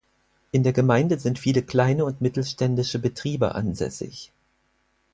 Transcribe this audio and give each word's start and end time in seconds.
In 0.51 0.63
der 0.63 0.73
Gemeinde 0.73 1.19
sind 1.19 1.37
viele 1.37 1.61
kleine 1.61 2.05
und 2.05 2.21
mittelständische 2.21 2.97
Betriebe 2.97 3.53
ansässig. 3.53 4.31